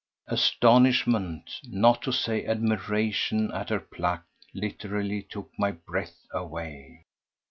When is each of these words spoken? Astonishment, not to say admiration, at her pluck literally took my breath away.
Astonishment, 0.25 1.59
not 1.63 2.01
to 2.01 2.11
say 2.11 2.43
admiration, 2.43 3.51
at 3.51 3.69
her 3.69 3.79
pluck 3.79 4.23
literally 4.51 5.21
took 5.21 5.51
my 5.59 5.73
breath 5.73 6.25
away. 6.33 7.03